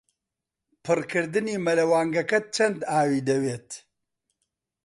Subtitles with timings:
[0.83, 3.69] پڕکردنی مەلەوانگەکەت چەند ئاوی دەوێت؟